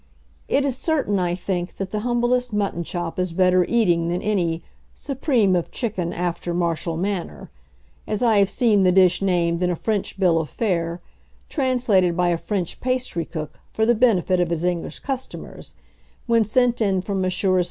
It 0.47 0.65
is 0.65 0.75
certain, 0.75 1.19
I 1.19 1.35
think, 1.35 1.77
that 1.77 1.91
the 1.91 1.99
humblest 1.99 2.51
mutton 2.51 2.83
chop 2.83 3.19
is 3.19 3.33
better 3.33 3.63
eating 3.69 4.07
than 4.07 4.23
any 4.23 4.63
"Supreme 4.95 5.55
of 5.55 5.69
chicken 5.69 6.11
after 6.11 6.55
martial 6.55 6.97
manner," 6.97 7.51
as 8.07 8.23
I 8.23 8.39
have 8.39 8.49
seen 8.49 8.81
the 8.81 8.91
dish 8.91 9.21
named 9.21 9.61
in 9.61 9.69
a 9.69 9.75
French 9.75 10.17
bill 10.19 10.41
of 10.41 10.49
fare, 10.49 11.01
translated 11.49 12.17
by 12.17 12.29
a 12.29 12.37
French 12.39 12.79
pastrycook 12.81 13.59
for 13.73 13.85
the 13.85 13.93
benefit 13.93 14.39
of 14.39 14.49
his 14.49 14.65
English 14.65 14.97
customers, 15.01 15.75
when 16.25 16.43
sent 16.43 16.81
in 16.81 17.01
from 17.03 17.21
Messrs. 17.21 17.59